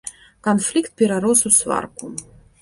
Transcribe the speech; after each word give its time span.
Канфлікт 0.47 0.95
перарос 1.01 1.45
у 1.51 1.53
сварку. 1.59 2.11